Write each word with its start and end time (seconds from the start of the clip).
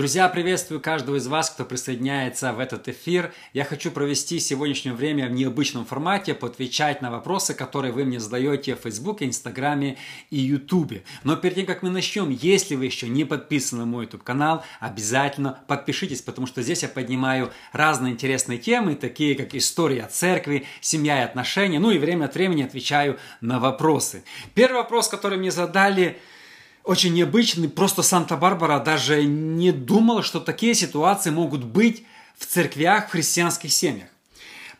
Друзья, 0.00 0.30
приветствую 0.30 0.80
каждого 0.80 1.16
из 1.16 1.26
вас, 1.26 1.50
кто 1.50 1.66
присоединяется 1.66 2.54
в 2.54 2.58
этот 2.58 2.88
эфир. 2.88 3.34
Я 3.52 3.66
хочу 3.66 3.90
провести 3.90 4.40
сегодняшнее 4.40 4.94
время 4.94 5.28
в 5.28 5.32
необычном 5.32 5.84
формате, 5.84 6.32
поотвечать 6.32 7.02
на 7.02 7.10
вопросы, 7.10 7.52
которые 7.52 7.92
вы 7.92 8.06
мне 8.06 8.18
задаете 8.18 8.76
в 8.76 8.78
Фейсбуке, 8.78 9.26
Инстаграме 9.26 9.98
и 10.30 10.38
Ютубе. 10.38 11.04
Но 11.22 11.36
перед 11.36 11.56
тем, 11.56 11.66
как 11.66 11.82
мы 11.82 11.90
начнем, 11.90 12.30
если 12.30 12.76
вы 12.76 12.86
еще 12.86 13.10
не 13.10 13.26
подписаны 13.26 13.80
на 13.80 13.86
мой 13.86 14.06
YouTube 14.06 14.22
канал, 14.22 14.64
обязательно 14.80 15.60
подпишитесь, 15.66 16.22
потому 16.22 16.46
что 16.46 16.62
здесь 16.62 16.82
я 16.82 16.88
поднимаю 16.88 17.52
разные 17.74 18.14
интересные 18.14 18.56
темы, 18.56 18.94
такие 18.94 19.34
как 19.34 19.54
история 19.54 20.08
церкви, 20.10 20.66
семья 20.80 21.20
и 21.20 21.24
отношения, 21.26 21.78
ну 21.78 21.90
и 21.90 21.98
время 21.98 22.24
от 22.24 22.34
времени 22.34 22.62
отвечаю 22.62 23.18
на 23.42 23.60
вопросы. 23.60 24.24
Первый 24.54 24.76
вопрос, 24.76 25.08
который 25.08 25.36
мне 25.36 25.50
задали– 25.50 26.18
очень 26.84 27.14
необычный. 27.14 27.68
Просто 27.68 28.02
Санта-Барбара 28.02 28.80
даже 28.80 29.24
не 29.24 29.72
думала, 29.72 30.22
что 30.22 30.40
такие 30.40 30.74
ситуации 30.74 31.30
могут 31.30 31.64
быть 31.64 32.04
в 32.36 32.46
церквях, 32.46 33.08
в 33.08 33.10
христианских 33.12 33.72
семьях. 33.72 34.08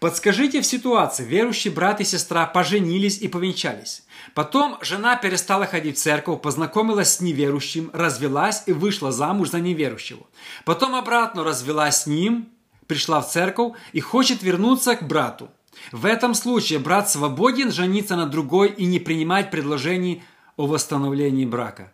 Подскажите 0.01 0.63
в 0.63 0.67
ситуации, 0.67 1.27
верующий 1.27 1.71
брат 1.71 2.01
и 2.01 2.05
сестра 2.05 2.47
поженились 2.47 3.19
и 3.19 3.29
повенчались. 3.29 4.03
Потом 4.35 4.79
жена 4.81 5.17
перестала 5.17 5.67
ходить 5.67 5.99
в 5.99 6.01
церковь, 6.01 6.41
познакомилась 6.41 7.13
с 7.13 7.21
неверующим, 7.21 7.91
развелась 7.93 8.63
и 8.65 8.73
вышла 8.73 9.13
замуж 9.13 9.51
за 9.51 9.61
неверующего. 9.61 10.27
Потом 10.65 10.95
обратно 10.95 11.45
развелась 11.45 12.03
с 12.03 12.07
ним, 12.07 12.49
пришла 12.87 13.21
в 13.21 13.31
церковь 13.31 13.75
и 13.93 14.01
хочет 14.01 14.43
вернуться 14.43 14.97
к 14.97 15.07
брату. 15.07 15.51
В 15.93 16.07
этом 16.07 16.35
случае 16.35 16.79
брат 16.79 17.11
свободен 17.11 17.71
жениться 17.71 18.17
на 18.17 18.27
другой 18.27 18.69
и 18.69 18.87
не 18.87 19.01
принимать 19.01 19.51
предложений 19.51 20.23
о 20.61 20.67
восстановлении 20.67 21.47
брака? 21.47 21.91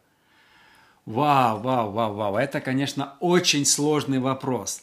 Вау, 1.05 1.61
вау, 1.61 1.93
вау, 1.93 2.15
вау. 2.15 2.37
Это, 2.37 2.61
конечно, 2.61 3.15
очень 3.21 3.65
сложный 3.65 4.19
вопрос. 4.19 4.83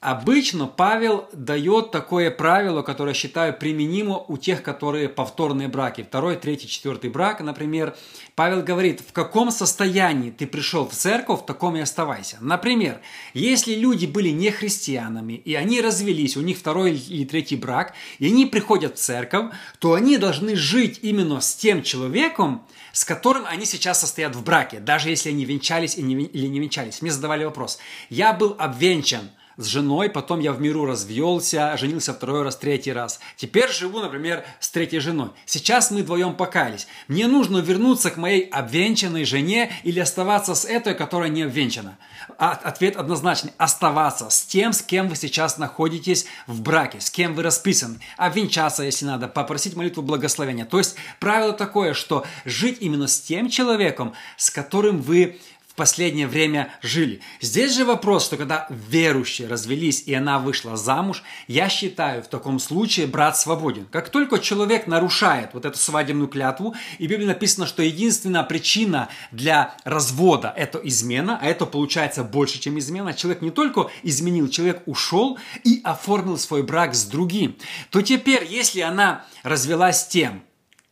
Обычно 0.00 0.66
Павел 0.66 1.26
дает 1.32 1.90
такое 1.90 2.30
правило, 2.30 2.82
которое 2.82 3.14
считаю 3.14 3.54
применимо 3.54 4.18
у 4.28 4.36
тех, 4.36 4.62
которые 4.62 5.08
повторные 5.08 5.68
браки. 5.68 6.02
Второй, 6.02 6.36
третий, 6.36 6.68
четвертый 6.68 7.08
брак, 7.08 7.40
например. 7.40 7.96
Павел 8.34 8.62
говорит, 8.62 9.00
в 9.00 9.12
каком 9.12 9.50
состоянии 9.50 10.30
ты 10.30 10.46
пришел 10.46 10.86
в 10.86 10.92
церковь, 10.92 11.40
в 11.40 11.46
таком 11.46 11.76
и 11.76 11.80
оставайся. 11.80 12.36
Например, 12.42 13.00
если 13.32 13.74
люди 13.74 14.04
были 14.04 14.28
не 14.28 14.50
христианами, 14.50 15.32
и 15.32 15.54
они 15.54 15.80
развелись, 15.80 16.36
у 16.36 16.42
них 16.42 16.58
второй 16.58 16.94
или 16.94 17.24
третий 17.24 17.56
брак, 17.56 17.94
и 18.18 18.26
они 18.26 18.44
приходят 18.44 18.98
в 18.98 19.00
церковь, 19.00 19.54
то 19.78 19.94
они 19.94 20.18
должны 20.18 20.54
жить 20.54 20.98
именно 21.00 21.40
с 21.40 21.56
тем 21.56 21.82
человеком, 21.82 22.66
с 22.96 23.04
которым 23.04 23.44
они 23.44 23.66
сейчас 23.66 24.00
состоят 24.00 24.34
в 24.34 24.42
браке, 24.42 24.80
даже 24.80 25.10
если 25.10 25.28
они 25.28 25.44
венчались 25.44 25.98
или 25.98 26.46
не 26.46 26.60
венчались. 26.60 27.02
Мне 27.02 27.10
задавали 27.10 27.44
вопрос. 27.44 27.78
Я 28.08 28.32
был 28.32 28.56
обвенчан– 28.58 29.30
с 29.56 29.66
женой, 29.66 30.10
потом 30.10 30.40
я 30.40 30.52
в 30.52 30.60
миру 30.60 30.84
развелся, 30.84 31.76
женился 31.76 32.12
второй 32.12 32.42
раз, 32.42 32.56
третий 32.56 32.92
раз. 32.92 33.20
Теперь 33.36 33.70
живу, 33.70 34.00
например, 34.00 34.44
с 34.60 34.70
третьей 34.70 35.00
женой. 35.00 35.30
Сейчас 35.46 35.90
мы 35.90 36.02
вдвоем 36.02 36.34
покаялись. 36.34 36.86
Мне 37.08 37.26
нужно 37.26 37.58
вернуться 37.58 38.10
к 38.10 38.16
моей 38.16 38.42
обвенчанной 38.42 39.24
жене 39.24 39.72
или 39.82 39.98
оставаться 39.98 40.54
с 40.54 40.64
этой, 40.64 40.94
которая 40.94 41.30
не 41.30 41.42
обвенчана? 41.42 41.98
А, 42.38 42.52
ответ 42.52 42.96
однозначный. 42.96 43.52
Оставаться 43.56 44.28
с 44.28 44.44
тем, 44.44 44.72
с 44.72 44.82
кем 44.82 45.08
вы 45.08 45.16
сейчас 45.16 45.56
находитесь 45.56 46.26
в 46.46 46.60
браке, 46.60 47.00
с 47.00 47.10
кем 47.10 47.34
вы 47.34 47.42
расписаны. 47.42 47.98
Обвенчаться, 48.18 48.82
если 48.82 49.06
надо, 49.06 49.26
попросить 49.28 49.74
молитву 49.74 50.02
благословения. 50.02 50.66
То 50.66 50.78
есть 50.78 50.96
правило 51.18 51.52
такое, 51.52 51.94
что 51.94 52.26
жить 52.44 52.78
именно 52.80 53.06
с 53.06 53.20
тем 53.20 53.48
человеком, 53.48 54.12
с 54.36 54.50
которым 54.50 55.00
вы 55.00 55.38
последнее 55.76 56.26
время 56.26 56.72
жили. 56.82 57.20
Здесь 57.40 57.74
же 57.74 57.84
вопрос, 57.84 58.24
что 58.24 58.36
когда 58.36 58.66
верующие 58.70 59.46
развелись 59.46 60.02
и 60.06 60.14
она 60.14 60.38
вышла 60.38 60.76
замуж, 60.76 61.22
я 61.46 61.68
считаю, 61.68 62.22
в 62.22 62.28
таком 62.28 62.58
случае 62.58 63.06
брат 63.06 63.38
свободен. 63.38 63.86
Как 63.92 64.08
только 64.08 64.38
человек 64.38 64.86
нарушает 64.86 65.50
вот 65.52 65.64
эту 65.64 65.78
свадебную 65.78 66.28
клятву, 66.28 66.74
и 66.98 67.06
в 67.06 67.10
Библии 67.10 67.26
написано, 67.26 67.66
что 67.66 67.82
единственная 67.82 68.42
причина 68.42 69.08
для 69.30 69.76
развода– 69.84 70.52
это 70.56 70.78
измена, 70.78 71.38
а 71.40 71.46
это 71.46 71.66
получается 71.66 72.24
больше, 72.24 72.58
чем 72.58 72.78
измена. 72.78 73.14
Человек 73.14 73.42
не 73.42 73.50
только 73.50 73.90
изменил, 74.02 74.48
человек 74.48 74.82
ушел 74.86 75.38
и 75.62 75.80
оформил 75.84 76.38
свой 76.38 76.62
брак 76.62 76.94
с 76.94 77.04
другим. 77.04 77.56
То 77.90 78.02
теперь, 78.02 78.44
если 78.48 78.80
она 78.80 79.24
развелась 79.42 80.08
тем, 80.08 80.42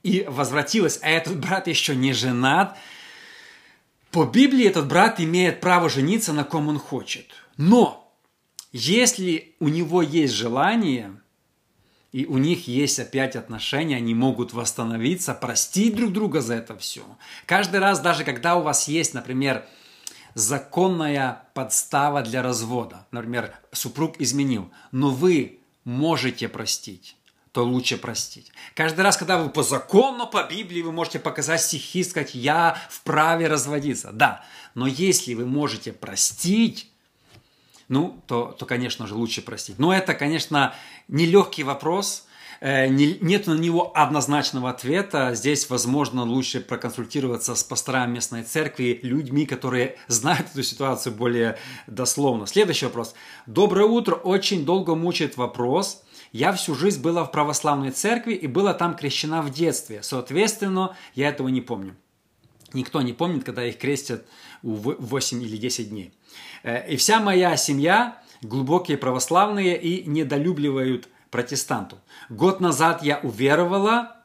и 0.03 0.27
возвратилась, 0.29 0.99
а 1.01 1.09
этот 1.09 1.41
брат 1.41 1.67
еще 1.67 1.97
не 1.97 2.13
женат– 2.13 2.77
по 4.15 4.27
Библии 4.27 4.65
этот 4.65 4.87
брат 4.87 5.19
имеет 5.19 5.61
право 5.61 5.89
жениться 5.89 6.33
на 6.33 6.45
ком 6.45 6.69
он 6.69 6.79
хочет. 6.79 7.27
Но 7.57 8.15
если 8.71 9.57
у 9.59 9.67
него 9.67 10.03
есть 10.03 10.33
желание, 10.33 11.21
и 12.13 12.25
у 12.25 12.39
них 12.39 12.69
есть 12.69 13.01
опять 13.01 13.35
отношения, 13.35 13.97
они 13.97 14.15
могут 14.15 14.53
восстановиться, 14.53 15.35
простить 15.35 15.97
друг 15.97 16.13
друга 16.13 16.43
за 16.43 16.55
это 16.55 16.79
все. 16.79 17.03
Каждый 17.45 17.81
раз, 17.81 17.99
даже 17.99 18.23
когда 18.23 18.55
у 18.55 18.63
вас 18.63 18.87
есть, 18.87 19.15
например, 19.15 19.67
законная 20.35 21.49
подстава 21.53 22.23
для 22.23 22.41
развода, 22.41 23.09
например, 23.11 23.53
супруг 23.73 24.21
изменил, 24.21 24.71
но 24.93 25.11
вы 25.11 25.59
можете 25.83 26.49
простить 26.49 27.17
то 27.55 27.65
лучше 27.65 27.99
простить. 27.99 28.51
Каждый 28.75 29.03
раз, 29.03 29.17
когда 29.17 29.39
вы 29.39 29.49
по 29.49 29.63
закону, 29.63 30.27
по 30.27 30.43
Библии, 30.43 30.83
вы 30.83 30.91
можете 30.91 31.21
показать 31.21 31.63
стихи, 31.63 32.03
сказать, 32.03 32.35
я 32.35 32.77
вправе 32.91 33.47
разводиться. 33.47 34.11
Да, 34.13 34.45
но 34.75 34.89
если 34.89 35.35
вы 35.35 35.47
можете 35.47 35.93
простить, 35.93 36.91
ну, 37.87 38.21
то, 38.27 38.47
то 38.59 38.67
конечно 38.67 39.07
же, 39.07 39.15
лучше 39.15 39.41
простить. 39.41 39.79
Но 39.79 39.95
это, 39.95 40.15
конечно, 40.15 40.75
нелегкий 41.07 41.63
вопрос, 41.63 42.27
э, 42.59 42.89
нет 42.89 43.47
на 43.47 43.55
него 43.55 43.93
однозначного 43.95 44.71
ответа. 44.71 45.37
Здесь, 45.37 45.71
возможно, 45.71 46.25
лучше 46.25 46.59
проконсультироваться 46.59 47.55
с 47.55 47.63
пасторами 47.63 48.15
местной 48.15 48.43
церкви, 48.43 48.99
людьми, 49.05 49.47
которые 49.47 49.97
знают 50.09 50.49
эту 50.53 50.65
ситуацию 50.65 51.15
более 51.15 51.57
дословно. 51.87 52.49
Следующий 52.49 52.87
вопрос. 52.87 53.15
Доброе 53.47 53.87
утро. 53.87 54.17
Очень 54.17 54.65
долго 54.65 54.97
мучает 54.97 55.37
вопрос– 55.37 56.01
я 56.35 56.53
всю 56.53 56.75
жизнь 56.75 57.01
была 57.01 57.23
в 57.23 57.31
православной 57.31 57.93
церкви 57.93 58.35
и 58.35 58.49
была 58.49 58.75
там 58.75 58.97
крещена 58.97 59.41
в 59.41 59.51
детстве. 59.51 60.03
Соответственно, 60.03 60.97
я 61.15 61.29
этого 61.29 61.47
не 61.47 61.61
помню. 61.61 61.95
Никто 62.73 63.03
не 63.03 63.13
помнит, 63.13 63.45
когда 63.45 63.65
их 63.65 63.79
крестят 63.79 64.27
в 64.61 64.97
8 64.99 65.43
или 65.45 65.57
10 65.57 65.91
дней. 65.91 66.13
Э, 66.65 66.91
и 66.91 66.97
вся 66.97 67.21
моя 67.21 67.57
семья 67.57 68.21
глубокие 68.43 68.99
православные 68.99 69.81
и 69.81 70.05
недолюбливают 70.11 71.09
протестантов. 71.31 72.01
Год 72.29 72.61
назад 72.61 73.05
я 73.05 73.21
уверовала. 73.21 74.17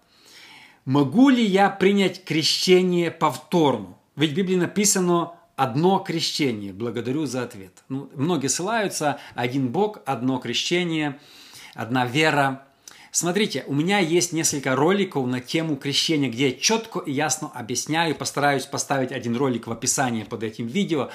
Могу 0.86 1.30
ли 1.30 1.46
я 1.46 1.70
принять 1.70 2.24
крещение 2.24 3.12
повторно? 3.12 3.98
Ведь 4.16 4.32
в 4.32 4.36
Библии 4.36 4.56
написано 4.56 5.34
одно 5.56 6.00
крещение. 6.00 6.74
Благодарю 6.74 7.28
за 7.28 7.44
ответ. 7.44 7.84
Ну, 7.88 8.10
многие 8.16 8.48
ссылаются, 8.48 9.20
один 9.36 9.68
Бог, 9.68 10.00
одно 10.08 10.40
крещение– 10.40 11.20
одна 11.74 12.06
вера. 12.06 12.64
Смотрите, 13.12 13.64
у 13.68 13.74
меня 13.74 14.00
есть 14.00 14.34
несколько 14.34 14.76
роликов 14.76 15.26
на 15.26 15.40
тему 15.40 15.76
крещения, 15.76 16.30
где 16.30 16.50
я 16.50 16.56
четко 16.56 17.00
и 17.00 17.12
ясно 17.12 17.50
объясняю, 17.54 18.16
постараюсь 18.16 18.66
поставить 18.66 19.12
один 19.12 19.36
ролик 19.36 19.68
в 19.68 19.72
описании 19.72 20.24
под 20.24 20.44
этим 20.44 20.68
видео. 20.68 21.10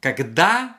Когда 0.00 0.76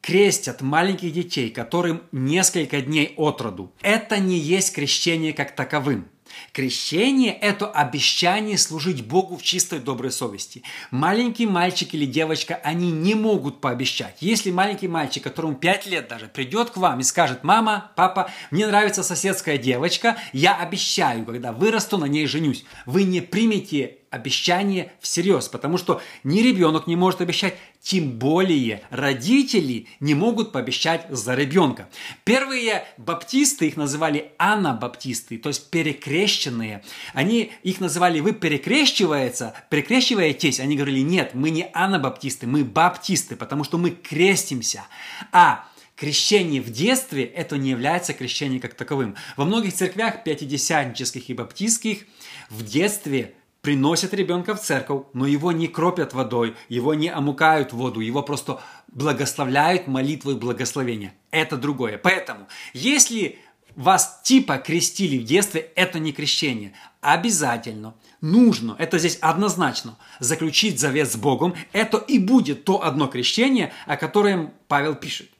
крестят 0.00 0.60
маленьких 0.60 1.12
детей, 1.12 1.50
которым 1.50 2.02
несколько 2.12 2.82
дней 2.82 3.14
от 3.16 3.40
роду, 3.40 3.72
это 3.82 4.18
не 4.18 4.38
есть 4.38 4.74
крещение 4.74 5.32
как 5.32 5.54
таковым. 5.54 6.08
Крещение– 6.52 7.32
это 7.40 7.70
обещание 7.70 8.58
служить 8.58 9.04
Богу 9.04 9.36
в 9.36 9.42
чистой 9.42 9.78
доброй 9.78 10.12
совести. 10.12 10.62
Маленький 10.90 11.46
мальчик 11.46 11.94
или 11.94 12.06
девочка, 12.06 12.60
они 12.62 12.90
не 12.90 13.14
могут 13.14 13.60
пообещать. 13.60 14.18
Если 14.20 14.50
маленький 14.50 14.88
мальчик, 14.88 15.22
которому 15.22 15.54
5 15.54 15.86
лет 15.86 16.08
даже, 16.08 16.26
придет 16.26 16.70
к 16.70 16.76
вам 16.76 17.00
и 17.00 17.02
скажет, 17.02 17.44
мама, 17.44 17.92
папа, 17.96 18.30
мне 18.50 18.66
нравится 18.66 19.02
соседская 19.02 19.58
девочка, 19.58 20.16
я 20.32 20.56
обещаю, 20.56 21.24
когда 21.24 21.52
вырасту, 21.52 21.98
на 21.98 22.06
ней 22.06 22.26
женюсь. 22.26 22.64
Вы 22.86 23.04
не 23.04 23.20
примете 23.20 23.98
обещание 24.14 24.92
всерьез, 25.00 25.48
потому 25.48 25.76
что 25.76 26.00
ни 26.22 26.40
ребенок 26.40 26.86
не 26.86 26.96
может 26.96 27.20
обещать, 27.20 27.56
тем 27.82 28.12
более 28.12 28.82
родители 28.90 29.88
не 30.00 30.14
могут 30.14 30.52
пообещать 30.52 31.06
за 31.10 31.34
ребенка. 31.34 31.88
Первые 32.24 32.86
баптисты, 32.96 33.66
их 33.66 33.76
называли 33.76 34.32
анабаптисты, 34.38 35.36
то 35.36 35.48
есть 35.50 35.68
перекрещенные. 35.70 36.82
Они 37.12 37.52
их 37.62 37.80
называли 37.80 38.20
«вы 38.20 38.32
перекрещивается, 38.32 39.54
перекрещиваетесь». 39.68 40.60
Они 40.60 40.76
говорили 40.76 41.00
«нет, 41.00 41.34
мы 41.34 41.50
не 41.50 41.68
анабаптисты, 41.74 42.46
мы 42.46 42.64
баптисты, 42.64 43.36
потому 43.36 43.64
что 43.64 43.76
мы 43.76 43.90
крестимся». 43.90 44.84
А 45.32 45.66
крещение 45.96 46.60
в 46.60 46.70
детстве– 46.70 47.24
это 47.36 47.56
не 47.56 47.70
является 47.70 48.14
крещением 48.14 48.60
как 48.60 48.74
таковым. 48.74 49.16
Во 49.36 49.44
многих 49.44 49.74
церквях 49.74 50.24
пятидесятнических 50.24 51.28
и 51.28 51.34
баптистских 51.34 52.04
в 52.50 52.64
детстве 52.64 53.34
приносят 53.64 54.12
ребенка 54.12 54.54
в 54.54 54.60
церковь, 54.60 55.04
но 55.14 55.26
его 55.26 55.50
не 55.50 55.68
кропят 55.68 56.12
водой, 56.12 56.54
его 56.68 56.92
не 56.92 57.08
омукают 57.08 57.72
в 57.72 57.76
воду, 57.76 58.00
его 58.00 58.22
просто 58.22 58.60
благословляют 58.88 59.86
молитвой 59.86 60.36
благословения. 60.36 61.14
Это 61.30 61.56
другое. 61.56 61.96
Поэтому, 61.96 62.46
если 62.74 63.38
вас 63.74 64.20
типа 64.22 64.58
крестили 64.58 65.16
в 65.18 65.24
детстве, 65.24 65.72
это 65.76 65.98
не 65.98 66.12
крещение. 66.12 66.74
Обязательно, 67.00 67.94
нужно, 68.20 68.76
это 68.78 68.98
здесь 68.98 69.16
однозначно, 69.22 69.96
заключить 70.20 70.78
завет 70.78 71.10
с 71.10 71.16
Богом. 71.16 71.54
Это 71.72 71.96
и 71.96 72.18
будет 72.18 72.64
то 72.64 72.84
одно 72.84 73.06
крещение, 73.06 73.72
о 73.86 73.96
котором 73.96 74.52
Павел 74.68 74.94
пишет. 74.94 75.30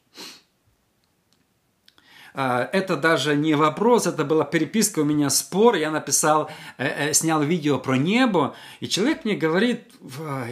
А, 2.37 2.69
это 2.73 2.97
даже 2.97 3.37
не 3.37 3.55
вопрос, 3.55 4.09
это 4.09 4.25
была 4.25 4.45
переписка 4.45 5.01
у 5.01 5.05
меня, 5.05 5.31
спор. 5.31 5.77
Я 5.77 5.93
написал, 5.93 6.51
э, 6.79 7.11
э, 7.11 7.15
снял 7.15 7.41
видео 7.43 7.79
про 7.79 7.97
небо, 7.97 8.57
и 8.81 8.89
человек 8.89 9.25
мне 9.25 9.37
говорит, 9.37 9.85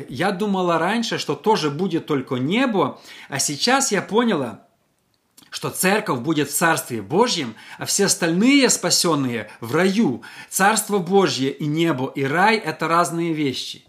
я 0.09 0.31
думала 0.31 0.79
раньше, 0.79 1.19
что 1.19 1.35
тоже 1.35 1.71
будет 1.71 2.07
только 2.07 2.37
небо, 2.37 3.01
а 3.29 3.41
сейчас 3.41 3.91
я 3.91 4.01
поняла, 4.01 4.65
что 5.51 5.71
церковь 5.71 6.21
будет 6.21 6.51
в 6.51 6.55
Царстве 6.55 7.03
Божьем, 7.03 7.57
а 7.79 7.85
все 7.85 8.05
остальные 8.05 8.71
спасенные 8.71 9.51
в 9.61 9.75
раю. 9.75 10.23
Царство 10.49 10.99
Божье 10.99 11.51
и 11.51 11.67
небо, 11.67 12.13
и 12.15 12.23
рай– 12.23 12.57
это 12.59 12.87
разные 12.87 13.33
вещи. 13.33 13.85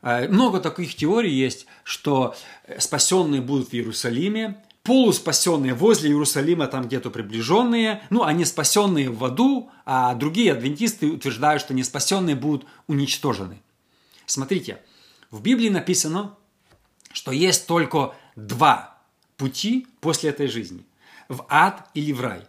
А, 0.00 0.26
много 0.26 0.58
таких 0.58 0.94
теорий 0.94 1.34
есть, 1.34 1.66
что 1.84 2.34
спасенные 2.78 3.42
будут 3.42 3.68
в 3.68 3.74
Иерусалиме, 3.74 4.56
полуспасенные 4.88 5.74
возле 5.74 6.08
Иерусалима, 6.08 6.66
там 6.66 6.86
где-то 6.86 7.10
приближенные, 7.10 8.02
ну, 8.08 8.22
они 8.22 8.46
спасенные 8.46 9.10
в 9.10 9.22
аду, 9.22 9.70
а 9.84 10.14
другие 10.14 10.50
адвентисты 10.50 11.12
утверждают, 11.12 11.60
что 11.60 11.74
неспасенные 11.74 12.34
будут 12.34 12.66
уничтожены. 12.86 13.60
Смотрите, 14.24 14.80
в 15.30 15.42
Библии 15.42 15.68
написано, 15.68 16.36
что 17.12 17.32
есть 17.32 17.66
только 17.66 18.14
два 18.34 18.96
пути 19.36 19.86
после 20.00 20.30
этой 20.30 20.48
жизни– 20.48 20.86
в 21.28 21.44
ад 21.50 21.90
или 21.92 22.12
в 22.12 22.22
рай– 22.22 22.40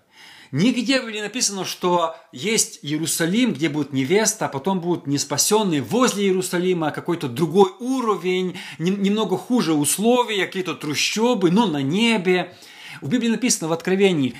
Нигде 0.51 0.99
не 0.99 1.21
написано, 1.21 1.63
что 1.63 2.15
есть 2.31 2.79
Иерусалим, 2.81 3.53
где 3.53 3.69
будет 3.69 3.93
невеста, 3.93 4.47
а 4.47 4.49
потом 4.49 4.79
будут 4.79 5.05
неспасенные 5.05 5.81
возле 5.81 6.25
Иерусалима, 6.25 6.89
какой-то 6.89 7.27
другой 7.27 7.71
уровень, 7.79 8.57
немного 8.79 9.37
хуже 9.37 9.73
условия, 9.73 10.47
какие-то 10.47 10.73
трущобы, 10.73 11.51
но 11.51 11.67
на 11.67 11.83
небе. 11.83 12.55
В 13.01 13.09
Библии 13.09 13.29
написано 13.29 13.67
в 13.67 13.73
Откровении, 13.73 14.33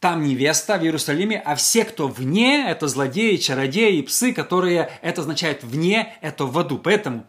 там 0.00 0.24
невеста 0.24 0.78
в 0.78 0.82
Иерусалиме, 0.82 1.38
а 1.38 1.54
все, 1.54 1.84
кто 1.84 2.08
вне, 2.08 2.68
это 2.68 2.88
злодеи, 2.88 3.36
чародеи, 3.36 4.02
псы, 4.02 4.32
которые, 4.32 4.90
это 5.00 5.20
означает 5.20 5.62
вне, 5.62 6.16
это 6.22 6.44
в 6.44 6.58
аду. 6.58 6.78
Поэтому 6.78 7.24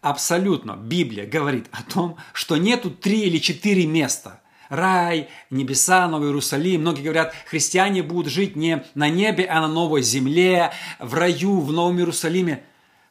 абсолютно 0.00 0.72
Библия 0.72 1.24
говорит 1.24 1.68
о 1.70 1.84
том, 1.84 2.16
что 2.32 2.56
нету 2.56 2.90
три 2.90 3.20
или 3.20 3.38
четыре 3.38 3.86
места– 3.86 4.39
рай, 4.70 5.28
небеса, 5.50 6.08
Новый 6.08 6.28
Иерусалим. 6.28 6.80
Многие 6.80 7.02
говорят, 7.02 7.34
христиане 7.46 8.02
будут 8.02 8.32
жить 8.32 8.56
не 8.56 8.82
на 8.94 9.10
небе, 9.10 9.44
а 9.44 9.60
на 9.60 9.68
новой 9.68 10.00
земле, 10.00 10.72
в 10.98 11.12
раю, 11.14 11.60
в 11.60 11.72
Новом 11.72 11.98
Иерусалиме. 11.98 12.64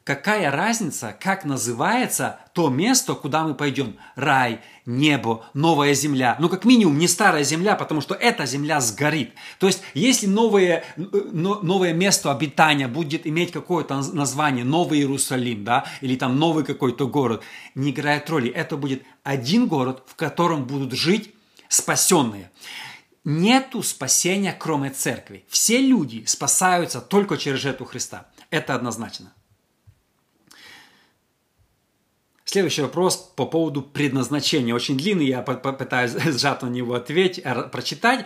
Какая 0.05 0.49
разница, 0.49 1.15
как 1.19 1.45
называется 1.45 2.39
то 2.53 2.69
место, 2.69 3.13
куда 3.13 3.43
мы 3.43 3.53
пойдем? 3.53 3.97
Рай, 4.15 4.59
небо, 4.87 5.45
новая 5.53 5.93
земля. 5.93 6.35
Ну, 6.39 6.49
как 6.49 6.65
минимум, 6.65 6.97
не 6.97 7.07
старая 7.07 7.43
земля, 7.43 7.75
потому 7.75 8.01
что 8.01 8.15
эта 8.15 8.47
земля 8.47 8.81
сгорит. 8.81 9.33
То 9.59 9.67
есть, 9.67 9.83
если 9.93 10.25
новое, 10.25 10.83
новое 10.95 11.93
место 11.93 12.31
обитания 12.31 12.87
будет 12.87 13.27
иметь 13.27 13.51
какое-то 13.51 14.01
название, 14.13 14.65
Новый 14.65 14.97
Иерусалим, 14.97 15.63
да, 15.63 15.85
или 16.01 16.15
там 16.15 16.39
новый 16.39 16.63
какой-то 16.63 17.07
город, 17.07 17.43
не 17.75 17.91
играет 17.91 18.27
роли. 18.31 18.49
Это 18.49 18.77
будет 18.77 19.03
один 19.23 19.67
город, 19.67 20.01
в 20.07 20.15
котором 20.15 20.65
будут 20.65 20.93
жить 20.93 21.35
спасенные. 21.69 22.51
Нету 23.23 23.81
спасения, 23.83 24.53
кроме 24.53 24.89
церкви. 24.89 25.45
Все 25.47 25.79
люди 25.79 26.25
спасаются 26.25 26.99
только 26.99 27.37
через 27.37 27.59
жертву 27.59 27.85
Христа. 27.85 28.27
Это 28.49 28.75
однозначно. 28.75 29.33
Следующий 32.43 32.81
вопрос 32.81 33.31
по 33.35 33.45
поводу 33.45 33.83
предназначения. 33.83 34.73
Очень 34.73 34.97
длинный, 34.97 35.27
я 35.27 35.43
попытаюсь 35.43 36.13
сжато 36.25 36.65
на 36.65 36.71
него 36.71 36.95
ответить, 36.95 37.43
прочитать. 37.71 38.25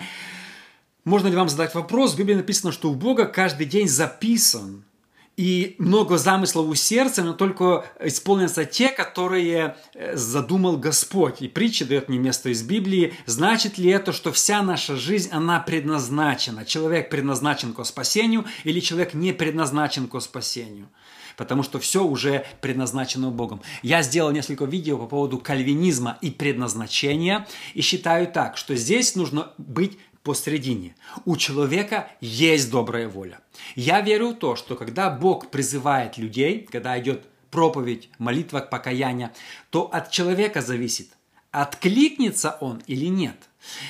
Можно 1.03 1.27
ли 1.27 1.35
вам 1.35 1.49
задать 1.49 1.75
вопрос? 1.75 2.13
В 2.13 2.17
Библии 2.17 2.35
написано, 2.35 2.71
что 2.71 2.89
у 2.89 2.95
Бога 2.95 3.25
каждый 3.25 3.65
день 3.65 3.89
записан 3.89 4.85
и 5.35 5.75
много 5.79 6.17
замыслов 6.17 6.67
у 6.67 6.75
сердца, 6.75 7.23
но 7.23 7.33
только 7.33 7.85
исполнятся 7.99 8.65
те, 8.65 8.89
которые 8.89 9.75
э, 9.93 10.15
задумал 10.15 10.77
Господь. 10.77 11.41
И 11.41 11.47
притча 11.47 11.85
дает 11.85 12.07
мне 12.07 12.19
место 12.19 12.49
из 12.49 12.61
Библии. 12.61 13.13
Значит 13.25 13.77
ли 13.77 13.89
это, 13.89 14.13
что 14.13 14.31
вся 14.31 14.61
наша 14.61 14.95
жизнь, 14.95 15.29
она 15.31 15.59
предназначена? 15.59 16.65
Человек 16.65 17.09
предназначен 17.09 17.73
к 17.73 17.83
спасению 17.83 18.45
или 18.63 18.79
человек 18.79 19.13
не 19.13 19.33
предназначен 19.33 20.07
к 20.07 20.19
спасению? 20.19 20.89
потому 21.35 21.63
что 21.63 21.79
все 21.79 22.03
уже 22.03 22.45
предназначено 22.61 23.31
Богом. 23.31 23.63
Я 23.81 24.03
сделал 24.03 24.31
несколько 24.31 24.65
видео 24.65 24.99
по 24.99 25.07
поводу 25.07 25.39
кальвинизма 25.39 26.19
и 26.21 26.29
предназначения, 26.29 27.47
и 27.73 27.81
считаю 27.81 28.27
так, 28.27 28.55
что 28.55 28.75
здесь 28.75 29.15
нужно 29.15 29.51
быть 29.57 29.97
посредине. 30.23 30.95
У 31.25 31.37
человека 31.37 32.09
есть 32.21 32.71
добрая 32.71 33.07
воля. 33.07 33.39
Я 33.75 34.01
верю 34.01 34.29
в 34.29 34.35
то, 34.35 34.55
что 34.55 34.75
когда 34.75 35.09
Бог 35.09 35.51
призывает 35.51 36.17
людей, 36.17 36.67
когда 36.71 36.97
идет 36.99 37.25
проповедь, 37.51 38.09
молитва 38.17 38.61
к 38.61 38.69
покаянию, 38.69 39.29
то 39.69 39.83
от 39.93 40.09
человека 40.11 40.61
зависит, 40.61 41.09
откликнется 41.51 42.57
он 42.61 42.81
или 42.87 43.05
нет. 43.05 43.35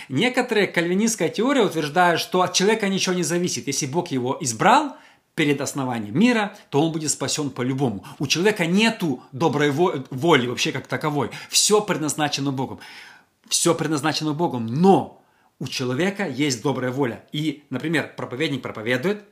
Некоторые 0.10 0.68
кальвинистская 0.68 1.30
теория 1.30 1.62
утверждают, 1.62 2.20
что 2.20 2.42
от 2.42 2.54
человека 2.54 2.90
ничего 2.90 3.16
не 3.16 3.24
зависит. 3.24 3.68
Если 3.68 3.86
Бог 3.86 4.10
его 4.10 4.38
избрал, 4.42 4.98
перед 5.36 5.62
основанием 5.62 6.18
мира, 6.18 6.56
то 6.70 6.82
он 6.82 6.92
будет 6.92 7.10
спасен 7.10 7.50
по-любому. 7.50 8.06
У 8.20 8.28
человека 8.28 8.66
нету 8.66 9.24
доброй 9.32 9.72
воли 9.72 10.48
вообще 10.48 10.72
как 10.72 10.88
таковой. 10.88 11.32
Все 11.50 11.82
предназначено 11.82 12.52
Богом. 12.52 12.80
Все 13.50 13.74
предназначено 13.74 14.34
Богом, 14.34 14.68
но 14.68 15.23
у 15.64 15.68
человека 15.70 16.28
есть 16.28 16.62
добрая 16.62 16.92
воля. 16.92 17.24
И, 17.32 17.64
например, 17.70 18.16
проповедник 18.18 18.62
проповедует, 18.62 19.24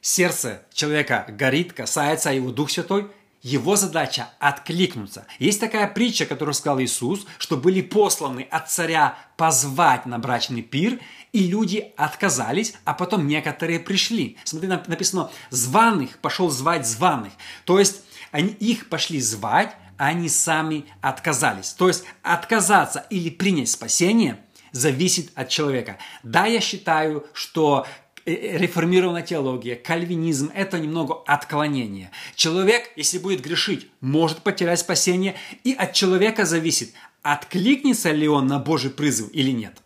сердце 0.00 0.62
человека 0.72 1.26
горит, 1.28 1.74
касается 1.74 2.32
его 2.32 2.50
Дух 2.50 2.70
Святой, 2.70 3.08
его 3.42 3.76
задача 3.76 4.30
откликнуться. 4.38 5.26
Есть 5.38 5.60
такая 5.60 5.86
притча, 5.86 6.24
которую 6.24 6.54
сказал 6.54 6.80
Иисус, 6.80 7.26
что 7.36 7.58
были 7.58 7.82
посланы 7.82 8.48
от 8.50 8.70
царя 8.70 9.18
позвать 9.36 10.06
на 10.06 10.18
брачный 10.18 10.62
пир, 10.62 10.98
и 11.32 11.46
люди 11.46 11.92
отказались, 11.98 12.72
а 12.86 12.94
потом 12.94 13.26
некоторые 13.26 13.80
пришли. 13.80 14.38
Смотри, 14.44 14.66
написано, 14.66 15.30
званых 15.50 16.18
пошел 16.20 16.48
звать 16.48 16.86
званых. 16.86 17.34
То 17.66 17.78
есть 17.78 18.00
они 18.30 18.48
их 18.48 18.88
пошли 18.88 19.20
звать, 19.20 19.76
а 19.98 20.06
они 20.06 20.30
сами 20.30 20.86
отказались. 21.02 21.74
То 21.74 21.88
есть 21.88 22.04
отказаться 22.22 23.04
или 23.10 23.28
принять 23.28 23.68
спасение– 23.68 24.40
зависит 24.72 25.30
от 25.34 25.48
человека. 25.48 25.98
Да, 26.22 26.46
я 26.46 26.60
считаю, 26.60 27.26
что 27.32 27.86
э, 28.24 28.32
э, 28.32 28.58
реформированная 28.58 29.22
теология, 29.22 29.76
кальвинизм– 29.76 30.50
это 30.54 30.78
немного 30.78 31.22
отклонение. 31.26 32.10
Человек, 32.34 32.90
если 32.96 33.18
будет 33.18 33.40
грешить, 33.42 33.88
может 34.00 34.38
потерять 34.38 34.80
спасение, 34.80 35.36
и 35.64 35.72
от 35.72 35.92
человека 35.92 36.44
зависит, 36.44 36.92
откликнется 37.22 38.10
ли 38.10 38.28
он 38.28 38.46
на 38.46 38.58
Божий 38.58 38.90
призыв 38.90 39.30
или 39.32 39.50
нет. 39.50 39.76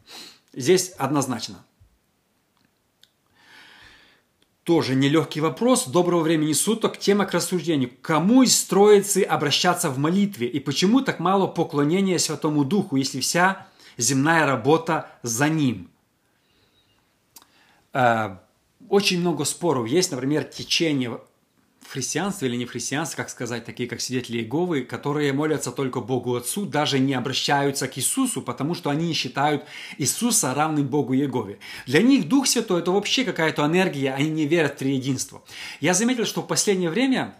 Здесь 0.52 0.90
однозначно. 0.98 1.64
Тоже 4.64 4.94
нелегкий 4.94 5.42
вопрос. 5.42 5.86
Доброго 5.86 6.20
времени 6.20 6.54
суток. 6.54 6.98
Тема 6.98 7.26
к 7.26 7.34
рассуждению. 7.34 7.90
Кому 8.00 8.42
из 8.42 8.64
троицы 8.64 9.22
обращаться 9.22 9.90
в 9.90 9.98
молитве? 9.98 10.46
И 10.46 10.58
почему 10.58 11.02
так 11.02 11.20
мало 11.20 11.46
поклонения 11.46 12.18
Святому 12.18 12.64
Духу, 12.64 12.96
если 12.96 13.20
вся 13.20 13.66
земная 13.96 14.46
работа 14.46 15.10
за 15.22 15.48
ним. 15.48 15.90
Э, 17.92 18.36
очень 18.88 19.20
много 19.20 19.44
споров 19.44 19.86
есть, 19.86 20.10
например, 20.10 20.44
течение 20.44 21.20
в 21.84 21.92
христианстве 21.92 22.48
или 22.48 22.56
не 22.56 22.64
в 22.64 22.70
христианстве, 22.70 23.16
как 23.16 23.28
сказать, 23.28 23.64
такие 23.64 23.88
как 23.88 24.00
свидетели 24.00 24.38
Иеговы, 24.38 24.82
которые 24.82 25.32
молятся 25.32 25.70
только 25.70 26.00
Богу 26.00 26.34
Отцу, 26.34 26.64
даже 26.64 26.98
не 26.98 27.14
обращаются 27.14 27.88
к 27.88 27.98
Иисусу, 27.98 28.42
потому 28.42 28.74
что 28.74 28.90
они 28.90 29.12
считают 29.12 29.64
Иисуса 29.98 30.54
равным 30.54 30.86
Богу 30.86 31.14
Иегове. 31.14 31.58
Для 31.86 32.02
них 32.02 32.28
Дух 32.28 32.46
Святой– 32.46 32.80
это 32.80 32.90
вообще 32.90 33.24
какая-то 33.24 33.64
энергия, 33.66 34.14
они 34.14 34.30
не 34.30 34.46
верят 34.46 34.74
в 34.74 34.78
триединство. 34.78 35.42
Я 35.80 35.94
заметил, 35.94 36.24
что 36.24 36.42
в 36.42 36.46
последнее 36.46 36.90
время 36.90 37.34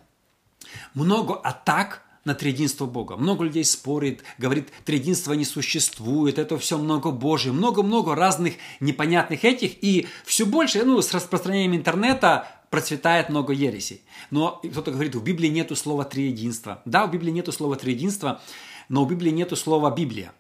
много 0.92 1.34
атак 1.34 2.02
на 2.24 2.34
триединство 2.34 2.86
Бога. 2.86 3.16
Много 3.16 3.44
людей 3.44 3.64
спорит, 3.64 4.22
говорит, 4.38 4.70
триединство 4.84 5.32
не 5.34 5.44
существует, 5.44 6.38
это 6.38 6.58
все 6.58 6.78
много 6.78 7.10
Божие, 7.10 7.52
много-много 7.52 8.14
разных 8.14 8.54
непонятных 8.80 9.44
этих, 9.44 9.82
и 9.82 10.06
все 10.24 10.46
больше, 10.46 10.84
ну, 10.84 11.00
с 11.00 11.12
распространением 11.12 11.76
интернета 11.76 12.48
процветает 12.70 13.28
много 13.28 13.52
ересей. 13.52 14.02
Но 14.30 14.60
кто-то 14.62 14.90
говорит, 14.90 15.14
в 15.14 15.22
Библии 15.22 15.48
нету 15.48 15.76
слова 15.76 16.04
триединства. 16.04 16.82
Да, 16.84 17.06
в 17.06 17.10
Библии 17.10 17.30
нету 17.30 17.52
слова 17.52 17.76
триединства, 17.76 18.40
но 18.88 19.04
в 19.04 19.08
Библии 19.08 19.30
нету 19.30 19.54
слова 19.56 19.90
Библия. 19.94 20.32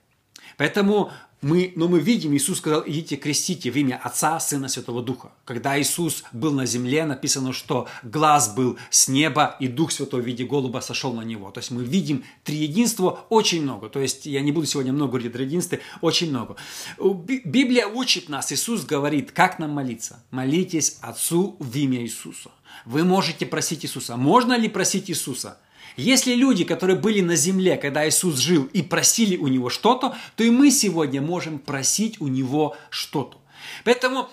Поэтому 0.56 1.10
мы, 1.44 1.74
но 1.76 1.88
мы 1.88 2.00
видим, 2.00 2.34
Иисус 2.34 2.58
сказал, 2.58 2.82
идите 2.86 3.16
крестите 3.16 3.70
в 3.70 3.76
имя 3.76 4.00
Отца, 4.02 4.40
Сына, 4.40 4.68
Святого 4.68 5.02
Духа. 5.02 5.30
Когда 5.44 5.78
Иисус 5.78 6.24
был 6.32 6.52
на 6.52 6.64
земле, 6.64 7.04
написано, 7.04 7.52
что 7.52 7.86
глаз 8.02 8.54
был 8.54 8.78
с 8.88 9.08
неба, 9.08 9.54
и 9.60 9.68
Дух 9.68 9.92
Святой 9.92 10.22
в 10.22 10.24
виде 10.24 10.44
голуба 10.44 10.80
сошел 10.80 11.12
на 11.12 11.20
него. 11.20 11.50
То 11.50 11.58
есть 11.58 11.70
мы 11.70 11.84
видим 11.84 12.24
триединство 12.44 13.26
очень 13.28 13.62
много. 13.62 13.90
То 13.90 14.00
есть 14.00 14.24
я 14.24 14.40
не 14.40 14.52
буду 14.52 14.66
сегодня 14.66 14.94
много 14.94 15.12
говорить 15.12 15.32
о 15.32 15.36
триединстве, 15.36 15.80
очень 16.00 16.30
много. 16.30 16.56
Библия 16.98 17.88
учит 17.88 18.30
нас, 18.30 18.50
Иисус 18.50 18.86
говорит, 18.86 19.30
как 19.30 19.58
нам 19.58 19.72
молиться. 19.72 20.24
Молитесь 20.30 20.96
Отцу 21.02 21.56
в 21.58 21.76
имя 21.76 22.00
Иисуса. 22.02 22.50
Вы 22.86 23.04
можете 23.04 23.44
просить 23.44 23.84
Иисуса. 23.84 24.16
Можно 24.16 24.56
ли 24.56 24.70
просить 24.70 25.10
Иисуса? 25.10 25.58
Если 25.96 26.34
люди, 26.34 26.64
которые 26.64 26.98
были 26.98 27.20
на 27.20 27.36
земле, 27.36 27.76
когда 27.76 28.08
Иисус 28.08 28.38
жил, 28.38 28.64
и 28.72 28.82
просили 28.82 29.36
у 29.36 29.46
Него 29.48 29.70
что-то, 29.70 30.16
то 30.36 30.42
и 30.42 30.50
мы 30.50 30.70
сегодня 30.70 31.22
можем 31.22 31.58
просить 31.58 32.20
у 32.20 32.26
Него 32.26 32.76
что-то. 32.90 33.38
Поэтому 33.84 34.28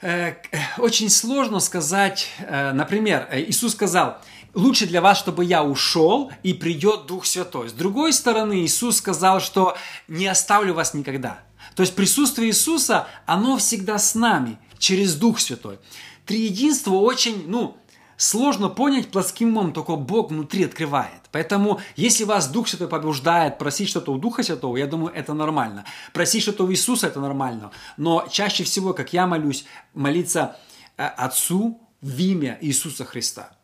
э, 0.00 0.34
очень 0.78 1.08
сложно 1.08 1.60
сказать, 1.60 2.28
э, 2.40 2.72
например, 2.72 3.28
э, 3.30 3.42
Иисус 3.42 3.72
сказал, 3.72 4.18
лучше 4.54 4.86
для 4.86 5.00
вас, 5.00 5.18
чтобы 5.18 5.44
я 5.44 5.62
ушел, 5.62 6.32
и 6.42 6.52
придет 6.52 7.06
Дух 7.06 7.26
Святой. 7.26 7.68
С 7.68 7.72
другой 7.72 8.12
стороны, 8.12 8.64
Иисус 8.64 8.96
сказал, 8.96 9.40
что 9.40 9.76
не 10.08 10.26
оставлю 10.26 10.74
вас 10.74 10.94
никогда. 10.94 11.40
То 11.76 11.82
есть 11.82 11.94
присутствие 11.94 12.48
Иисуса, 12.48 13.06
оно 13.24 13.56
всегда 13.56 13.98
с 13.98 14.14
нами, 14.14 14.58
через 14.78 15.14
Дух 15.14 15.38
Святой. 15.38 15.78
Триединство 16.26 16.94
очень, 16.94 17.44
ну, 17.46 17.76
сложно 18.16 18.68
понять 18.68 19.10
плотским 19.10 19.48
умом, 19.48 19.72
только 19.72 19.96
Бог 19.96 20.30
внутри 20.30 20.64
открывает. 20.64 21.20
Поэтому, 21.30 21.80
если 21.96 22.24
вас 22.24 22.48
Дух 22.48 22.68
Святой 22.68 22.88
побуждает 22.88 23.58
просить 23.58 23.88
что-то 23.88 24.12
у 24.12 24.18
Духа 24.18 24.42
Святого, 24.42 24.76
я 24.76 24.86
думаю, 24.86 25.14
это 25.14 25.34
нормально. 25.34 25.84
Просить 26.12 26.42
что-то 26.42 26.64
у 26.64 26.70
Иисуса– 26.70 27.06
это 27.08 27.20
нормально. 27.20 27.70
Но 27.96 28.26
чаще 28.30 28.64
всего, 28.64 28.92
как 28.92 29.12
я 29.12 29.26
молюсь, 29.26 29.64
молиться 29.94 30.56
э, 30.96 31.04
Отцу 31.04 31.80
в 32.00 32.18
имя 32.18 32.58
Иисуса 32.60 33.04
Христа– 33.04 33.50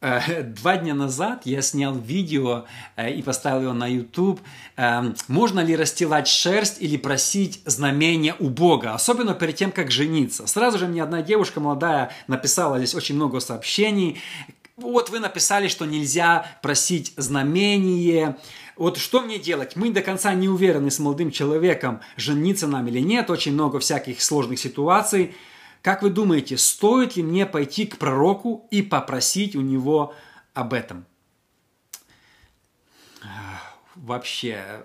два 0.00 0.76
дня 0.76 0.94
назад 0.94 1.42
я 1.44 1.62
снял 1.62 1.94
видео 1.94 2.66
э, 2.96 3.12
и 3.12 3.22
поставил 3.22 3.62
его 3.62 3.72
на 3.72 3.86
YouTube. 3.86 4.40
Эм, 4.76 5.16
можно 5.28 5.60
ли 5.60 5.74
расстилать 5.74 6.28
шерсть 6.28 6.80
или 6.80 6.96
просить 6.96 7.62
знамения 7.64 8.36
у 8.38 8.50
Бога, 8.50 8.94
особенно 8.94 9.34
перед 9.34 9.56
тем, 9.56 9.72
как 9.72 9.90
жениться? 9.90 10.46
Сразу 10.46 10.78
же 10.78 10.86
мне 10.86 11.02
одна 11.02 11.22
девушка 11.22 11.60
молодая 11.60 12.10
написала 12.28 12.78
здесь 12.78 12.94
очень 12.94 13.14
много 13.14 13.40
сообщений. 13.40 14.20
Вот 14.76 15.08
вы 15.08 15.20
написали, 15.20 15.68
что 15.68 15.86
нельзя 15.86 16.46
просить 16.60 17.14
знамение. 17.16 18.36
Вот 18.76 18.98
что 18.98 19.22
мне 19.22 19.38
делать? 19.38 19.74
Мы 19.74 19.90
до 19.90 20.02
конца 20.02 20.34
не 20.34 20.50
уверены 20.50 20.90
с 20.90 20.98
молодым 20.98 21.30
человеком, 21.30 22.00
жениться 22.18 22.66
нам 22.66 22.86
или 22.86 23.00
нет. 23.00 23.30
Очень 23.30 23.54
много 23.54 23.78
всяких 23.78 24.20
сложных 24.20 24.58
ситуаций. 24.58 25.34
Как 25.86 26.02
вы 26.02 26.10
думаете, 26.10 26.58
стоит 26.58 27.14
ли 27.14 27.22
мне 27.22 27.46
пойти 27.46 27.86
к 27.86 27.96
пророку 27.98 28.66
и 28.72 28.82
попросить 28.82 29.54
у 29.54 29.60
него 29.60 30.16
об 30.52 30.72
этом? 30.72 31.06
Вообще, 33.94 34.82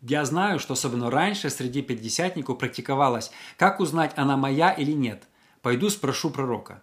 я 0.00 0.24
знаю, 0.24 0.58
что 0.58 0.72
особенно 0.72 1.10
раньше 1.10 1.50
среди 1.50 1.82
пятидесятников 1.82 2.56
практиковалось, 2.56 3.30
как 3.58 3.80
узнать, 3.80 4.14
она 4.16 4.38
моя 4.38 4.72
или 4.72 4.92
нет. 4.92 5.24
Пойду 5.60 5.90
спрошу 5.90 6.30
пророка. 6.30 6.82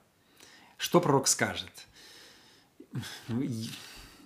Что 0.77 1.01
пророк 1.01 1.27
скажет? 1.27 1.87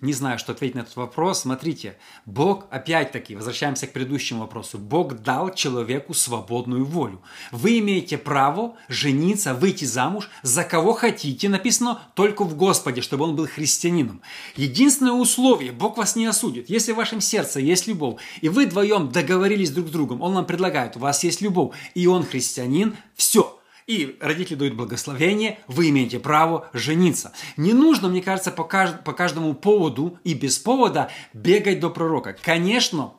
Не 0.02 0.12
знаю, 0.12 0.38
что 0.38 0.52
ответить 0.52 0.74
на 0.74 0.80
этот 0.80 0.96
вопрос. 0.96 1.42
Смотрите, 1.42 1.96
Бог, 2.26 2.66
опять-таки, 2.70 3.36
возвращаемся 3.36 3.86
к 3.86 3.92
предыдущему 3.92 4.40
вопросу, 4.40 4.76
Бог 4.78 5.20
дал 5.20 5.54
человеку 5.54 6.12
свободную 6.12 6.84
волю. 6.84 7.22
Вы 7.52 7.78
имеете 7.78 8.18
право 8.18 8.74
жениться, 8.88 9.54
выйти 9.54 9.84
замуж 9.84 10.28
за 10.42 10.64
кого 10.64 10.92
хотите, 10.92 11.48
написано 11.48 12.02
только 12.14 12.44
в 12.44 12.56
Господе, 12.56 13.00
чтобы 13.00 13.24
он 13.24 13.36
был 13.36 13.46
христианином. 13.46 14.20
Единственное 14.56 15.12
условие, 15.12 15.70
Бог 15.70 15.96
вас 15.96 16.16
не 16.16 16.26
осудит. 16.26 16.68
Если 16.68 16.92
в 16.92 16.96
вашем 16.96 17.20
сердце 17.20 17.60
есть 17.60 17.86
любовь, 17.86 18.20
и 18.40 18.48
вы 18.48 18.66
вдвоем 18.66 19.10
договорились 19.10 19.70
друг 19.70 19.86
с 19.88 19.90
другом, 19.92 20.20
Он 20.20 20.34
вам 20.34 20.46
предлагает, 20.46 20.96
у 20.96 21.00
вас 21.00 21.22
есть 21.22 21.40
любовь, 21.40 21.76
и 21.94 22.06
он 22.06 22.24
христианин, 22.24 22.96
все– 23.14 23.56
и 23.86 24.16
родители 24.20 24.54
дают 24.56 24.74
благословение, 24.74 25.58
вы 25.66 25.90
имеете 25.90 26.18
право 26.18 26.68
жениться. 26.72 27.32
Не 27.56 27.72
нужно, 27.72 28.08
мне 28.08 28.22
кажется, 28.22 28.50
по, 28.50 28.62
кажд- 28.62 29.02
по 29.02 29.12
каждому 29.12 29.54
поводу 29.54 30.18
и 30.24 30.34
без 30.34 30.58
повода 30.58 31.10
бегать 31.32 31.80
до 31.80 31.90
пророка. 31.90 32.36
Конечно, 32.42 33.14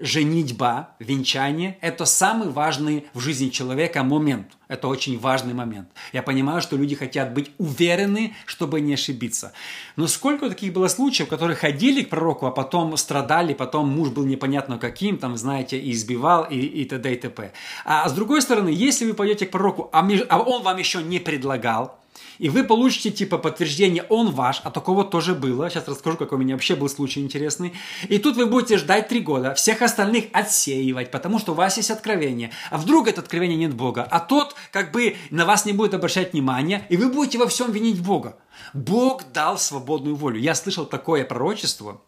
женитьба, 0.00 0.90
венчание– 0.98 1.78
это 1.80 2.04
самый 2.04 2.48
важный 2.48 3.06
в 3.14 3.20
жизни 3.20 3.50
человека 3.50 4.02
момент. 4.02 4.46
Это 4.68 4.88
очень 4.88 5.18
важный 5.18 5.52
момент. 5.52 5.88
Я 6.12 6.22
понимаю, 6.22 6.62
что 6.62 6.76
люди 6.76 6.94
хотят 6.94 7.34
быть 7.34 7.50
уверены, 7.58 8.34
чтобы 8.46 8.80
не 8.80 8.94
ошибиться. 8.94 9.52
Но 9.96 10.06
сколько 10.06 10.48
таких 10.48 10.72
было 10.72 10.88
случаев, 10.88 11.28
которые 11.28 11.56
ходили 11.56 12.02
к 12.02 12.08
пророку, 12.08 12.46
а 12.46 12.50
потом 12.50 12.96
страдали, 12.96 13.52
потом 13.52 13.88
муж 13.88 14.10
был 14.10 14.24
непонятно 14.24 14.78
каким, 14.78 15.18
там, 15.18 15.36
знаете, 15.36 15.78
и 15.78 15.92
избивал, 15.92 16.44
и, 16.44 16.58
и 16.58 16.84
т.д. 16.84 17.12
и 17.12 17.16
т.п. 17.16 17.52
А 17.84 18.08
с 18.08 18.12
другой 18.12 18.42
стороны, 18.42 18.68
если 18.68 19.04
вы 19.04 19.14
пойдете 19.14 19.46
к 19.46 19.50
пророку, 19.50 19.90
а, 19.92 20.08
а 20.28 20.38
он 20.38 20.62
вам 20.62 20.78
еще 20.78 21.02
не 21.02 21.18
предлагал, 21.18 21.99
и 22.38 22.48
вы 22.48 22.64
получите 22.64 23.10
типа 23.10 23.38
подтверждение, 23.38 24.04
он 24.08 24.30
ваш, 24.30 24.60
а 24.64 24.70
такого 24.70 25.04
тоже 25.04 25.34
было. 25.34 25.68
Сейчас 25.68 25.86
расскажу, 25.86 26.16
какой 26.16 26.38
у 26.38 26.40
меня 26.40 26.54
вообще 26.54 26.74
был 26.74 26.88
случай 26.88 27.20
интересный. 27.20 27.74
И 28.08 28.18
тут 28.18 28.36
вы 28.36 28.46
будете 28.46 28.78
ждать 28.78 29.08
три 29.08 29.20
года, 29.20 29.54
всех 29.54 29.82
остальных 29.82 30.26
отсеивать, 30.32 31.10
потому 31.10 31.38
что 31.38 31.52
у 31.52 31.54
вас 31.54 31.76
есть 31.76 31.90
откровение. 31.90 32.50
А 32.70 32.78
вдруг 32.78 33.08
это 33.08 33.20
откровение 33.20 33.58
нет 33.58 33.74
Бога, 33.74 34.06
а 34.10 34.20
тот 34.20 34.54
как 34.72 34.90
бы 34.92 35.16
на 35.30 35.44
вас 35.44 35.66
не 35.66 35.72
будет 35.72 35.92
обращать 35.92 36.32
внимания, 36.32 36.86
и 36.88 36.96
вы 36.96 37.10
будете 37.10 37.38
во 37.38 37.46
всем 37.46 37.72
винить 37.72 38.00
Бога. 38.00 38.38
Бог 38.72 39.30
дал 39.32 39.58
свободную 39.58 40.16
волю. 40.16 40.40
Я 40.40 40.54
слышал 40.54 40.86
такое 40.86 41.24
пророчество. 41.24 42.00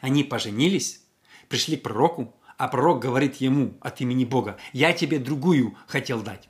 Они 0.00 0.24
поженились, 0.24 1.00
пришли 1.48 1.76
к 1.76 1.82
пророку, 1.82 2.34
а 2.58 2.68
пророк 2.68 3.00
говорит 3.00 3.36
ему 3.36 3.78
от 3.80 4.00
имени 4.00 4.24
Бога, 4.24 4.58
я 4.72 4.92
тебе 4.92 5.18
другую 5.18 5.74
хотел 5.86 6.20
дать. 6.20 6.48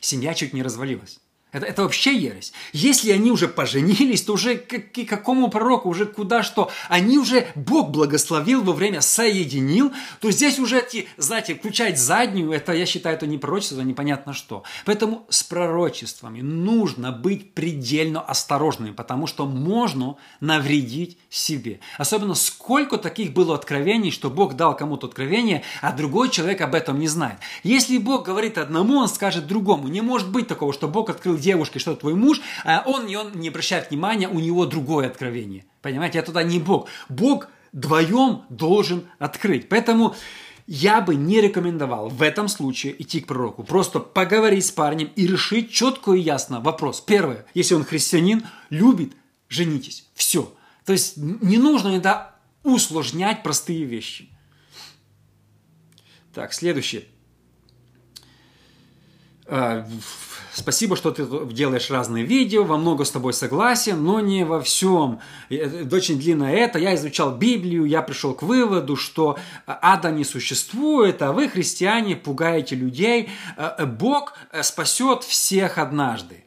Семья 0.00 0.34
чуть 0.34 0.54
не 0.54 0.62
развалилась. 0.62 1.20
Это, 1.52 1.66
это 1.66 1.82
вообще 1.82 2.14
ересь. 2.14 2.52
Если 2.72 3.10
они 3.10 3.30
уже 3.30 3.48
поженились, 3.48 4.22
то 4.22 4.34
уже 4.34 4.56
к, 4.56 4.92
к 4.92 5.08
какому 5.08 5.48
пророку, 5.48 5.88
уже 5.88 6.06
куда 6.06 6.42
что, 6.42 6.70
они 6.88 7.18
уже 7.18 7.48
Бог 7.54 7.90
благословил 7.90 8.62
во 8.62 8.72
время 8.72 9.00
соединил, 9.00 9.92
то 10.20 10.30
здесь 10.30 10.58
уже 10.58 10.80
знаете, 11.16 11.54
включать 11.54 11.98
заднюю, 11.98 12.52
это, 12.52 12.72
я 12.72 12.86
считаю, 12.86 13.16
это 13.16 13.26
не 13.26 13.38
пророчество, 13.38 13.80
непонятно 13.82 14.32
что. 14.32 14.62
Поэтому 14.84 15.26
с 15.28 15.42
пророчествами 15.42 16.40
нужно 16.40 17.12
быть 17.12 17.52
предельно 17.52 18.20
осторожными, 18.20 18.92
потому 18.92 19.26
что 19.26 19.46
можно 19.46 20.16
навредить 20.40 21.18
себе. 21.28 21.80
Особенно 21.98 22.34
сколько 22.34 22.96
таких 22.96 23.32
было 23.32 23.54
откровений, 23.54 24.10
что 24.10 24.30
Бог 24.30 24.54
дал 24.54 24.76
кому-то 24.76 25.06
откровение, 25.06 25.62
а 25.82 25.92
другой 25.92 26.30
человек 26.30 26.60
об 26.60 26.74
этом 26.74 26.98
не 26.98 27.08
знает. 27.08 27.38
Если 27.62 27.98
Бог 27.98 28.24
говорит 28.24 28.58
одному, 28.58 28.98
он 28.98 29.08
скажет 29.08 29.46
другому. 29.46 29.88
Не 29.88 30.00
может 30.00 30.30
быть 30.30 30.48
такого, 30.48 30.72
что 30.72 30.88
Бог 30.88 31.10
открыл 31.10 31.36
девушке, 31.40 31.78
что 31.78 31.96
твой 31.96 32.14
муж, 32.14 32.40
а 32.64 32.84
он, 32.86 33.06
и 33.06 33.16
он 33.16 33.32
не 33.34 33.48
обращает 33.48 33.90
внимания, 33.90 34.28
у 34.28 34.38
него 34.38 34.66
другое 34.66 35.08
откровение. 35.08 35.64
Понимаете, 35.82 36.18
это 36.18 36.26
туда 36.28 36.42
не 36.42 36.58
Бог. 36.58 36.88
Бог 37.08 37.48
вдвоем 37.72 38.42
должен 38.48 39.08
открыть. 39.18 39.68
Поэтому 39.68 40.14
я 40.66 41.00
бы 41.00 41.16
не 41.16 41.40
рекомендовал 41.40 42.08
в 42.08 42.22
этом 42.22 42.46
случае 42.46 43.00
идти 43.02 43.20
к 43.20 43.26
пророку. 43.26 43.64
Просто 43.64 43.98
поговорить 43.98 44.66
с 44.66 44.70
парнем 44.70 45.10
и 45.16 45.26
решить 45.26 45.72
четко 45.72 46.12
и 46.12 46.20
ясно 46.20 46.60
вопрос. 46.60 47.00
Первое, 47.00 47.44
если 47.54 47.74
он 47.74 47.84
христианин, 47.84 48.46
любит, 48.68 49.12
женитесь. 49.48 50.08
Все. 50.14 50.54
То 50.84 50.92
есть 50.92 51.16
не 51.16 51.58
нужно 51.58 51.88
иногда 51.88 52.36
усложнять 52.62 53.42
простые 53.42 53.84
вещи. 53.84 54.28
Так, 56.34 56.52
следующее. 56.52 57.04
Спасибо, 60.52 60.96
что 60.96 61.10
ты 61.10 61.26
делаешь 61.52 61.90
разные 61.90 62.24
видео, 62.24 62.64
во 62.64 62.76
много 62.76 63.04
с 63.04 63.10
тобой 63.10 63.32
согласен, 63.32 64.02
но 64.02 64.20
не 64.20 64.44
во 64.44 64.60
всем. 64.60 65.20
Это 65.48 65.96
очень 65.96 66.18
длинно 66.18 66.44
это. 66.44 66.78
Я 66.78 66.94
изучал 66.94 67.36
Библию, 67.36 67.84
я 67.84 68.02
пришел 68.02 68.34
к 68.34 68.42
выводу, 68.42 68.96
что 68.96 69.38
ада 69.66 70.10
не 70.10 70.24
существует, 70.24 71.22
а 71.22 71.32
вы, 71.32 71.48
христиане, 71.48 72.16
пугаете 72.16 72.74
людей. 72.74 73.30
Э, 73.56 73.86
Бог 73.86 74.34
э, 74.50 74.62
спасет 74.62 75.22
всех 75.22 75.78
однажды. 75.78 76.44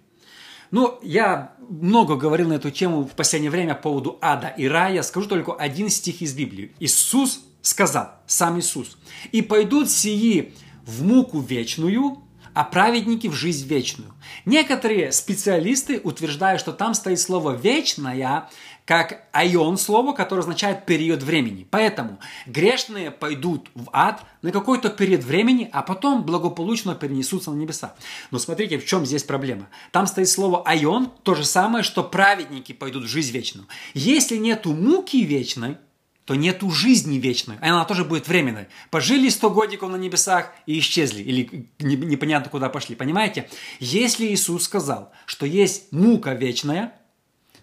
Ну, 0.71 0.99
я 1.03 1.53
много 1.69 2.15
говорил 2.15 2.49
на 2.49 2.53
эту 2.53 2.71
тему 2.71 3.03
в 3.03 3.11
последнее 3.11 3.51
время 3.51 3.75
по 3.75 3.83
поводу 3.83 4.17
ада 4.21 4.47
и 4.47 4.67
рая. 4.67 5.01
Скажу 5.03 5.27
только 5.27 5.53
один 5.53 5.89
стих 5.89 6.21
из 6.21 6.33
Библии. 6.33 6.73
Иисус 6.79 7.41
сказал, 7.61 8.11
сам 8.27 8.59
Иисус, 8.59 8.97
«И 9.31 9.41
пойдут 9.41 9.89
сии 9.89 10.53
в 10.85 11.03
муку 11.03 11.39
вечную, 11.39 12.22
а 12.53 12.63
праведники 12.63 13.27
в 13.27 13.33
жизнь 13.33 13.67
вечную. 13.67 14.13
Некоторые 14.45 15.11
специалисты 15.11 15.99
утверждают, 16.03 16.59
что 16.59 16.71
там 16.71 16.93
стоит 16.93 17.19
слово 17.19 17.51
«вечная», 17.51 18.49
как 18.85 19.27
айон 19.31 19.77
слово, 19.77 20.13
которое 20.13 20.41
означает 20.41 20.85
период 20.85 21.23
времени. 21.23 21.65
Поэтому 21.69 22.19
грешные 22.45 23.11
пойдут 23.11 23.69
в 23.75 23.89
ад 23.93 24.25
на 24.41 24.51
какой-то 24.51 24.89
период 24.89 25.23
времени, 25.23 25.69
а 25.71 25.81
потом 25.81 26.23
благополучно 26.23 26.93
перенесутся 26.93 27.51
на 27.51 27.55
небеса. 27.55 27.95
Но 28.31 28.39
смотрите, 28.39 28.77
в 28.77 28.85
чем 28.85 29.05
здесь 29.05 29.23
проблема. 29.23 29.69
Там 29.91 30.05
стоит 30.05 30.27
слово 30.27 30.63
айон, 30.63 31.11
то 31.23 31.33
же 31.33 31.45
самое, 31.45 31.83
что 31.83 32.03
праведники 32.03 32.73
пойдут 32.73 33.05
в 33.05 33.07
жизнь 33.07 33.31
вечную. 33.31 33.67
Если 33.93 34.35
нету 34.35 34.73
муки 34.73 35.23
вечной, 35.23 35.77
то 36.25 36.35
нету 36.35 36.69
жизни 36.71 37.17
вечной. 37.17 37.57
Она 37.57 37.83
тоже 37.85 38.05
будет 38.05 38.27
временной. 38.27 38.67
Пожили 38.89 39.27
100 39.29 39.49
годиков 39.49 39.89
на 39.91 39.97
небесах 39.97 40.53
и 40.65 40.79
исчезли. 40.79 41.21
Или 41.21 41.69
непонятно 41.79 42.49
куда 42.49 42.69
пошли. 42.69 42.95
Понимаете? 42.95 43.49
Если 43.79 44.27
Иисус 44.27 44.63
сказал, 44.63 45.11
что 45.25 45.45
есть 45.45 45.91
мука 45.91 46.33
вечная, 46.33 46.93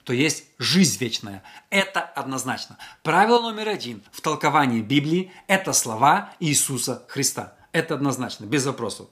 то 0.05 0.13
есть 0.13 0.45
жизнь 0.59 0.99
вечная. 1.01 1.43
Это 1.71 2.01
однозначно. 2.01 2.77
Правило 3.03 3.41
номер 3.41 3.69
один 3.69 4.03
в 4.13 4.21
толковании 4.21 4.83
Библии– 4.83 5.33
это 5.47 5.73
слова 5.73 6.35
Иисуса 6.41 7.05
Христа. 7.09 7.55
Это 7.73 7.95
однозначно, 7.95 8.45
без 8.45 8.67
вопросов. 8.67 9.09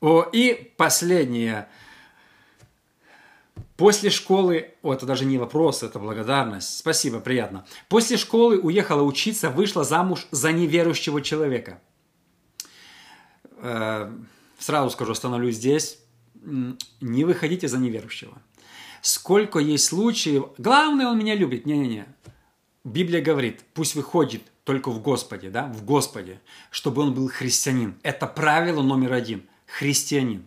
О, 0.00 0.22
и 0.32 0.72
последнее– 0.76 1.68
После 3.80 4.10
школы, 4.10 4.74
о, 4.82 4.92
это 4.92 5.06
даже 5.06 5.24
не 5.24 5.38
вопрос, 5.38 5.82
это 5.82 5.98
благодарность. 5.98 6.76
Спасибо, 6.76 7.18
приятно. 7.18 7.64
После 7.88 8.18
школы 8.18 8.58
уехала 8.58 9.02
учиться, 9.02 9.48
вышла 9.48 9.84
замуж 9.84 10.26
за 10.30 10.52
неверующего 10.52 11.22
человека. 11.22 11.80
Э, 13.56 14.12
сразу 14.58 14.90
скажу, 14.90 15.12
остановлюсь 15.12 15.56
здесь. 15.56 15.98
Не 16.34 17.24
выходите 17.24 17.68
за 17.68 17.78
неверующего. 17.78 18.36
Сколько 19.00 19.60
есть 19.60 19.86
случаев, 19.86 20.48
главное, 20.58 21.06
он 21.06 21.18
меня 21.18 21.34
любит. 21.34 21.64
Не-не-не. 21.64 22.04
Библия 22.84 23.22
говорит, 23.22 23.60
пусть 23.72 23.94
выходит 23.94 24.42
только 24.64 24.90
в 24.90 25.00
Господе, 25.00 25.48
да, 25.48 25.68
в 25.68 25.86
Господе, 25.86 26.42
чтобы 26.70 27.00
он 27.00 27.14
был 27.14 27.28
христианин. 27.28 27.94
Это 28.02 28.26
правило 28.26 28.82
номер 28.82 29.14
один. 29.14 29.44
Христианин. 29.64 30.46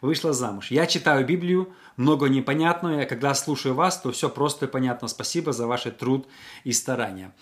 Вышла 0.00 0.32
замуж. 0.32 0.70
Я 0.70 0.86
читаю 0.86 1.26
Библию, 1.26 1.74
много 2.00 2.28
непонятного. 2.28 3.00
Я 3.00 3.06
когда 3.06 3.34
слушаю 3.34 3.74
вас, 3.74 4.00
то 4.00 4.10
все 4.10 4.28
просто 4.28 4.66
и 4.66 4.68
понятно. 4.68 5.06
Спасибо 5.06 5.52
за 5.52 5.66
ваш 5.66 5.82
труд 5.98 6.26
и 6.64 6.72
старания. 6.72 7.32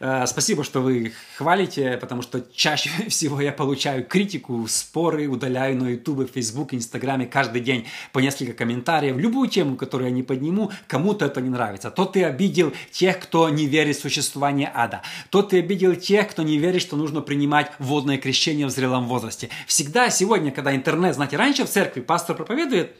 Э, 0.00 0.26
спасибо, 0.26 0.64
что 0.64 0.80
вы 0.80 1.12
хвалите, 1.36 1.98
потому 1.98 2.22
что 2.22 2.40
чаще 2.52 2.90
всего 3.08 3.40
я 3.40 3.52
получаю 3.52 4.04
критику, 4.04 4.66
споры, 4.68 5.28
удаляю 5.28 5.76
на 5.76 5.90
YouTube, 5.90 6.30
Facebook, 6.32 6.72
Инстаграме 6.72 7.26
каждый 7.26 7.60
день 7.60 7.86
по 8.12 8.20
несколько 8.20 8.54
комментариев. 8.54 9.16
Любую 9.18 9.48
тему, 9.48 9.76
которую 9.76 10.08
я 10.08 10.14
не 10.14 10.22
подниму, 10.22 10.72
кому-то 10.86 11.26
это 11.26 11.40
не 11.42 11.50
нравится. 11.50 11.90
То 11.90 12.06
ты 12.06 12.24
обидел 12.24 12.72
тех, 12.90 13.20
кто 13.20 13.48
не 13.50 13.66
верит 13.66 13.96
в 13.96 14.00
существование 14.00 14.70
ада. 14.74 15.02
То 15.30 15.42
ты 15.42 15.58
обидел 15.58 15.94
тех, 15.94 16.30
кто 16.30 16.42
не 16.42 16.56
верит, 16.56 16.80
что 16.80 16.96
нужно 16.96 17.20
принимать 17.20 17.70
водное 17.78 18.16
крещение 18.16 18.66
в 18.66 18.70
зрелом 18.70 19.06
возрасте. 19.08 19.50
Всегда 19.66 20.08
сегодня, 20.08 20.50
когда 20.52 20.74
интернет, 20.74 21.14
знаете, 21.14 21.36
раньше 21.36 21.64
в 21.64 21.68
церкви 21.68 22.00
пастор 22.00 22.34
проповедует, 22.36 22.96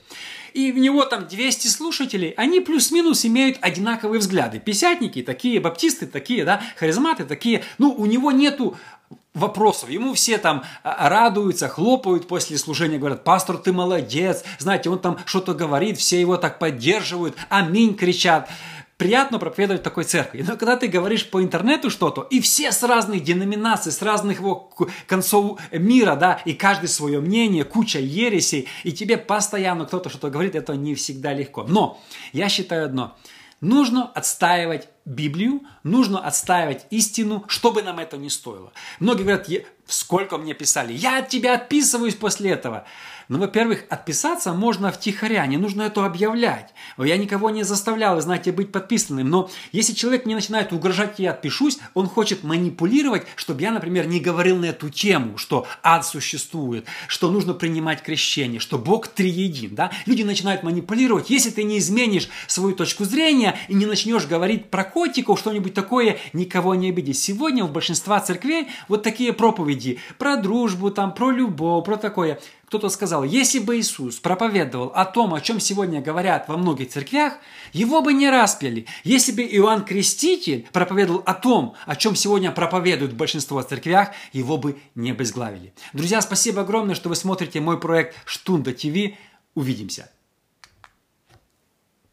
и 0.57 0.73
в 0.73 0.79
него 0.79 1.05
там 1.05 1.29
200 1.29 1.69
слушателей, 1.69 2.31
они 2.31 2.61
плюс-минус 2.61 3.27
имеют 3.27 3.59
одинаковые 3.61 4.21
взгляды. 4.21 4.59
Писятники 4.59 5.21
такие, 5.21 5.61
баптисты 5.61 6.07
такие, 6.07 6.47
да, 6.47 6.63
харизматы 6.77 7.27
такие. 7.27 7.63
Ну, 7.77 7.93
у 7.93 8.07
него 8.07 8.33
нету 8.33 8.75
вопросов. 9.35 9.91
Ему 9.91 10.15
все 10.15 10.39
там 10.39 10.65
а, 10.83 11.11
радуются, 11.11 11.69
хлопают 11.69 12.27
после 12.27 12.57
служения, 12.57 12.97
говорят, 12.97 13.23
пастор, 13.23 13.59
ты 13.59 13.75
молодец. 13.75 14.45
Знаете, 14.59 14.88
он 14.88 14.99
там 14.99 15.19
что-то 15.27 15.53
говорит, 15.53 15.99
все 15.99 16.19
его 16.19 16.38
так 16.38 16.59
поддерживают, 16.59 17.37
аминь 17.51 17.95
кричат 17.95 18.49
приятно 18.96 19.38
проповедовать 19.38 19.82
такой 19.82 20.04
церкви. 20.04 20.42
Но 20.46 20.56
когда 20.56 20.76
ты 20.76 20.88
говоришь 20.88 21.28
по 21.28 21.42
интернету 21.42 21.90
что-то, 21.90 22.22
и 22.22 22.40
все 22.40 22.72
с 22.72 22.82
разных 22.82 23.22
деноминаций, 23.22 23.92
с 23.92 24.02
разных 24.02 24.38
его 24.38 24.70
концов 25.06 25.61
мира, 25.70 26.16
да, 26.16 26.40
и 26.44 26.54
каждый 26.54 26.88
свое 26.88 27.20
мнение, 27.20 27.64
куча 27.64 27.98
ересей, 27.98 28.68
и 28.85 28.92
тебе 28.92 29.18
постоянно 29.18 29.85
кто-то 29.85 30.09
что-то 30.09 30.30
говорит, 30.30 30.54
это 30.54 30.74
не 30.74 30.94
всегда 30.94 31.32
легко. 31.32 31.64
Но 31.64 32.00
я 32.32 32.48
считаю 32.48 32.87
одно. 32.87 33.16
Нужно 33.62 34.06
отстаивать 34.06 34.88
Библию, 35.06 35.62
нужно 35.82 36.18
отстаивать 36.18 36.87
истину, 36.90 37.44
что 37.48 37.72
бы 37.72 37.82
нам 37.82 37.98
это 37.98 38.18
ни 38.18 38.28
стоило. 38.28 38.72
Многие 39.00 39.22
говорят, 39.22 39.48
сколько 39.87 40.37
мне 40.37 40.52
писали, 40.52 40.92
я 40.92 41.20
от 41.20 41.28
тебя 41.28 41.54
отписываюсь 41.54 42.16
после 42.16 42.50
этого. 42.50 42.87
Ну, 43.29 43.39
во-первых, 43.41 43.85
отписаться 43.89 44.53
можно 44.53 44.93
втихаря, 44.93 45.45
не 45.47 45.57
нужно 45.57 45.83
это 45.83 46.05
объявлять. 46.05 46.73
Я 46.97 47.17
никого 47.17 47.51
не 47.51 47.65
заставлял, 47.65 48.21
знаете, 48.21 48.53
быть 48.53 48.71
подписанным. 48.71 49.29
Но 49.29 49.51
если 49.73 49.95
человек 49.95 50.27
не 50.27 50.37
начинает 50.37 50.73
угрожать, 50.73 51.19
я 51.19 51.33
отпишусь, 51.33 51.79
он 51.95 52.07
хочет 52.07 52.45
манипулировать, 52.45 53.27
чтобы 53.35 53.62
я, 53.62 53.73
например, 53.73 54.07
не 54.07 54.21
говорил 54.21 54.57
на 54.59 54.67
эту 54.67 54.91
тему, 54.91 55.39
что 55.39 55.67
ад 55.83 56.07
существует, 56.07 56.87
что 57.09 57.31
нужно 57.31 57.53
принимать 57.53 58.03
крещение, 58.03 58.61
что 58.61 58.79
Бог 58.79 59.09
триедин. 59.09 59.75
Да? 59.75 59.91
Люди 60.07 60.23
начинают 60.23 60.62
манипулировать. 60.62 61.29
Если 61.29 61.51
ты 61.51 61.65
не 61.65 61.79
изменишь 61.79 62.29
свою 62.47 62.77
точку 62.77 63.05
зрения 63.05 63.59
и 63.67 63.75
не 63.75 63.87
начнешь 63.87 64.27
говорить 64.27 64.71
про 64.71 64.85
котиков, 64.85 65.41
что-нибудь 65.41 65.75
такое, 65.75 66.19
никого 66.33 66.77
не 66.77 66.91
обиди. 66.91 67.12
Сегодня 67.12 67.65
в 67.65 67.73
большинстве 67.73 68.21
церквей 68.25 68.69
вот 68.87 69.03
такие 69.03 69.33
проповеди 69.33 69.99
про 70.17 70.37
дружбу, 70.37 70.91
там, 70.93 71.12
про 71.12 71.33
любовь, 71.33 71.85
про 71.85 71.97
такое. 71.97 72.39
Кто-то 72.66 72.88
сказал, 72.88 73.22
если 73.22 73.61
бы 73.61 73.79
Иисус 73.79 74.16
проповедовал 74.18 74.88
о 74.88 75.05
том, 75.05 75.35
о 75.35 75.40
чем 75.40 75.61
сегодня 75.61 76.02
говорят 76.02 76.48
во 76.48 76.57
многих 76.57 76.90
церквях, 76.90 77.35
его 77.72 78.02
бы 78.02 78.12
не 78.12 78.29
распяли. 78.29 78.87
Если 79.05 79.31
бы 79.31 79.42
Иоанн 79.42 79.85
Креститель 79.85 80.66
проповедовал 80.72 81.22
о 81.26 81.35
том, 81.35 81.74
о 81.87 81.94
чем 81.94 82.16
сегодня 82.16 82.50
проповедуют 82.50 83.12
большинство 83.12 83.62
церквях, 83.62 84.11
его 84.33 84.57
бы 84.57 84.79
не 84.96 85.12
обезглавили. 85.12 85.74
Друзья, 85.92 86.20
спасибо 86.20 86.62
огромное, 86.62 86.96
что 86.96 87.09
вы 87.09 87.14
смотрите 87.14 87.61
мой 87.61 87.79
проект 87.79 88.16
Штунда 88.24 88.72
ТВ. 88.72 89.16
Увидимся. 89.55 90.11